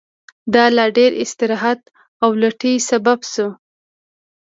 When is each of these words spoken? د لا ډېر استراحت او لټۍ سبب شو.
د 0.53 0.55
لا 0.75 0.85
ډېر 0.97 1.11
استراحت 1.23 1.81
او 2.23 2.29
لټۍ 2.41 2.75
سبب 2.89 3.19
شو. 3.31 3.47